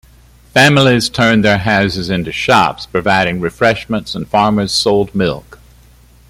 [0.55, 5.59] Families turned their houses into shops providing refreshments and farmers sold milk.